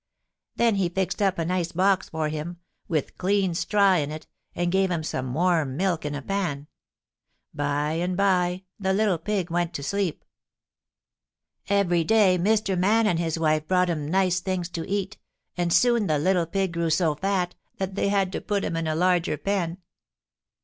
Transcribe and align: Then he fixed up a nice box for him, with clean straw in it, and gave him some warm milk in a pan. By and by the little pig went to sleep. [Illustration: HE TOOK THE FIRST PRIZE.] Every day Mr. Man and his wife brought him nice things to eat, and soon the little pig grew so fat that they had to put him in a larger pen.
Then 0.55 0.77
he 0.77 0.89
fixed 0.89 1.21
up 1.21 1.37
a 1.37 1.45
nice 1.45 1.73
box 1.73 2.09
for 2.09 2.27
him, 2.29 2.57
with 2.87 3.19
clean 3.19 3.53
straw 3.53 3.93
in 3.97 4.09
it, 4.09 4.25
and 4.55 4.71
gave 4.71 4.89
him 4.89 5.03
some 5.03 5.31
warm 5.35 5.77
milk 5.77 6.05
in 6.05 6.15
a 6.15 6.23
pan. 6.23 6.65
By 7.53 7.91
and 7.91 8.17
by 8.17 8.63
the 8.79 8.93
little 8.93 9.19
pig 9.19 9.51
went 9.51 9.75
to 9.75 9.83
sleep. 9.83 10.25
[Illustration: 11.67 11.67
HE 11.67 11.67
TOOK 11.67 11.67
THE 11.67 11.69
FIRST 11.69 11.85
PRIZE.] 11.85 11.85
Every 11.85 12.03
day 12.03 12.37
Mr. 12.39 12.79
Man 12.79 13.05
and 13.05 13.19
his 13.19 13.37
wife 13.37 13.67
brought 13.67 13.89
him 13.91 14.07
nice 14.07 14.39
things 14.39 14.69
to 14.69 14.89
eat, 14.89 15.19
and 15.55 15.71
soon 15.71 16.07
the 16.07 16.17
little 16.17 16.47
pig 16.47 16.73
grew 16.73 16.89
so 16.89 17.13
fat 17.13 17.53
that 17.77 17.93
they 17.93 18.09
had 18.09 18.31
to 18.31 18.41
put 18.41 18.63
him 18.65 18.75
in 18.75 18.87
a 18.87 18.95
larger 18.95 19.37
pen. 19.37 19.77